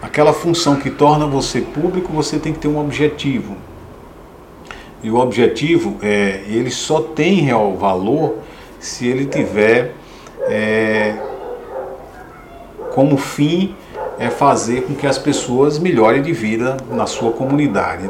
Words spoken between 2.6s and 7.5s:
um objetivo. E o objetivo, é, ele só tem